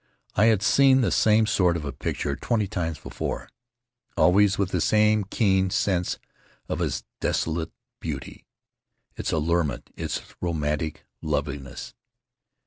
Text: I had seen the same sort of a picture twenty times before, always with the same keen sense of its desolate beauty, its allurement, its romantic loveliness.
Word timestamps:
I 0.35 0.45
had 0.45 0.63
seen 0.63 1.01
the 1.01 1.11
same 1.11 1.45
sort 1.45 1.77
of 1.77 1.85
a 1.85 1.91
picture 1.91 2.35
twenty 2.35 2.67
times 2.67 2.97
before, 2.97 3.47
always 4.17 4.57
with 4.57 4.71
the 4.71 4.81
same 4.81 5.23
keen 5.25 5.69
sense 5.69 6.17
of 6.67 6.81
its 6.81 7.03
desolate 7.19 7.71
beauty, 7.99 8.47
its 9.15 9.31
allurement, 9.31 9.91
its 9.95 10.23
romantic 10.41 11.05
loveliness. 11.21 11.93